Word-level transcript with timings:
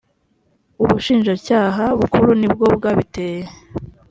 ubushinjacyaha 0.83 1.83
bukuru 1.99 2.29
nibwo 2.39 2.65
bwabiteye. 2.77 3.45